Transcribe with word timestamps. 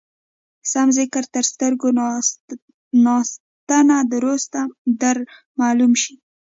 سم 0.71 0.87
ذکر 0.97 1.23
تر 1.33 1.43
سترګو 1.51 1.87
ناسنته 1.99 4.65
در 5.01 5.17
معلوم 5.59 5.93
شي. 6.01 6.13